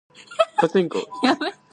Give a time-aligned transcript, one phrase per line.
[0.57, 0.97] パチンコ